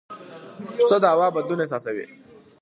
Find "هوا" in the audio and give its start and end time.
1.13-1.27